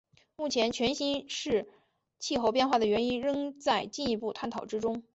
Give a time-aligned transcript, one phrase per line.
[0.35, 1.69] 目前全新世
[2.17, 5.03] 气候变化的原因仍在进一步探讨之中。